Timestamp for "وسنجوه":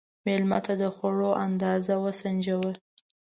2.05-2.71